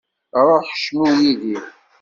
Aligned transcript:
Ruḥ, 0.47 0.67
cnu 0.83 1.05
yid-i. 1.19 1.57